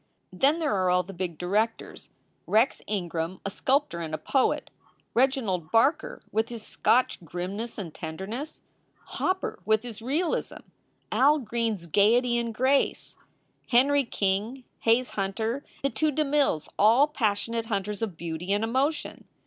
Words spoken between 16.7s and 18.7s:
all passionate hunters of beauty and